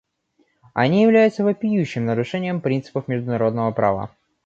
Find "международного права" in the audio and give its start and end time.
3.07-4.09